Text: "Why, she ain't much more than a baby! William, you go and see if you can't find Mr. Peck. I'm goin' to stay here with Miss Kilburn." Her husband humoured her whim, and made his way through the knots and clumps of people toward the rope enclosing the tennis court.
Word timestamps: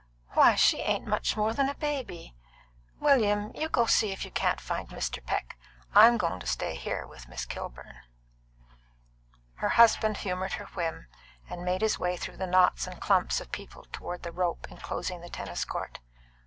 "Why, 0.29 0.55
she 0.55 0.79
ain't 0.79 1.05
much 1.05 1.37
more 1.37 1.53
than 1.53 1.69
a 1.69 1.75
baby! 1.75 2.33
William, 2.99 3.51
you 3.53 3.69
go 3.69 3.81
and 3.81 3.89
see 3.91 4.11
if 4.11 4.25
you 4.25 4.31
can't 4.31 4.59
find 4.59 4.89
Mr. 4.89 5.23
Peck. 5.23 5.55
I'm 5.93 6.17
goin' 6.17 6.39
to 6.39 6.47
stay 6.47 6.73
here 6.73 7.05
with 7.05 7.27
Miss 7.27 7.45
Kilburn." 7.45 7.99
Her 9.57 9.69
husband 9.69 10.17
humoured 10.17 10.53
her 10.53 10.65
whim, 10.73 11.05
and 11.47 11.63
made 11.63 11.81
his 11.83 11.99
way 11.99 12.17
through 12.17 12.37
the 12.37 12.47
knots 12.47 12.87
and 12.87 12.99
clumps 12.99 13.39
of 13.39 13.51
people 13.51 13.85
toward 13.91 14.23
the 14.23 14.31
rope 14.31 14.65
enclosing 14.71 15.21
the 15.21 15.29
tennis 15.29 15.63
court. 15.65 15.99